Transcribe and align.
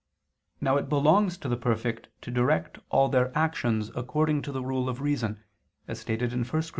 Now 0.59 0.77
it 0.77 0.89
belongs 0.89 1.37
to 1.37 1.47
the 1.47 1.55
perfect 1.55 2.07
to 2.23 2.31
direct 2.31 2.79
all 2.89 3.07
their 3.07 3.31
actions 3.37 3.91
according 3.95 4.41
to 4.41 4.51
the 4.51 4.63
rule 4.63 4.89
of 4.89 4.99
reason, 4.99 5.43
as 5.87 5.99
stated 5.99 6.33
in 6.33 6.39
1 6.43 6.49
Cor. 6.49 6.61